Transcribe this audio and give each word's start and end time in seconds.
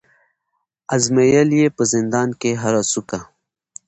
آزمېیل 0.95 1.49
یې 1.59 1.67
په 1.75 1.83
زندان 1.93 2.29
کي 2.41 2.51
هره 2.61 2.81
څوکه 2.91 3.19